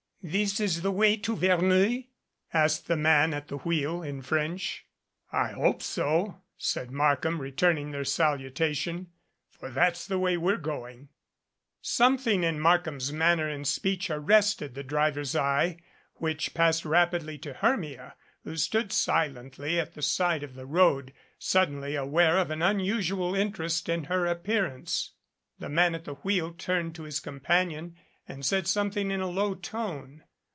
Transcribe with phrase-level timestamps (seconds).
[0.23, 2.03] "This is the way to Verneuil?"
[2.53, 4.85] asked the man at the wheel in French.
[5.31, 9.07] "I hope so," said Markham returning their salutation.
[9.49, 11.09] "For that's the way we're going."
[11.81, 15.77] 158 DANGER Something in Markham' s manner and speech arrested the driver's eye,
[16.17, 18.13] which passed rapidly to Hermia,
[18.43, 23.89] who stood silently at the side of the road, suddenly aware of an unusual interest
[23.89, 25.13] in her appearance.
[25.57, 27.95] The man at the wheel turned to his companion
[28.27, 30.23] and said something in a low tone.